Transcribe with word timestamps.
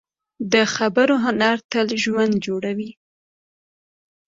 د 0.53 0.55
خبرو 0.75 1.15
هنر 1.25 1.57
تل 1.71 1.87
ژوند 2.03 2.33
جوړوي 2.45 2.91